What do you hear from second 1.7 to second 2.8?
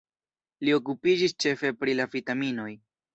pri la vitaminoj.